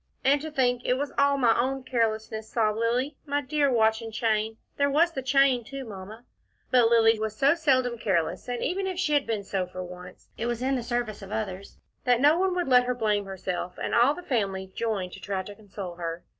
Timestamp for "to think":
0.41-0.81